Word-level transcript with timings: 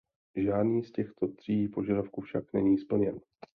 Žádný 0.37 0.83
z 0.83 0.91
těchto 0.91 1.27
tří 1.27 1.67
požadavků 1.67 2.21
však 2.21 2.53
není 2.53 2.77
splněn. 2.77 3.19